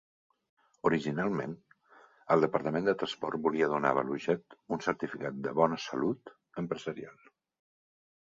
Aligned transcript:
Originalment, 0.89 1.51
el 2.35 2.45
Departament 2.45 2.87
de 2.87 2.95
Transport 3.01 3.43
volia 3.49 3.69
donar 3.75 3.91
a 3.95 3.99
ValuJet 3.99 4.57
un 4.79 4.83
certificat 4.87 5.39
de 5.45 5.55
"bona 5.61 5.79
salut" 5.85 6.35
empresarial. 6.65 7.23